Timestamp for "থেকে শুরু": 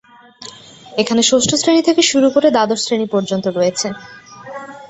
1.87-2.27